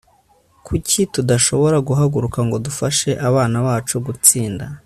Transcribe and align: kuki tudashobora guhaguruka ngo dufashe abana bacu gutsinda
kuki 0.65 1.01
tudashobora 1.13 1.77
guhaguruka 1.87 2.39
ngo 2.47 2.57
dufashe 2.65 3.09
abana 3.27 3.57
bacu 3.67 3.95
gutsinda 4.05 4.65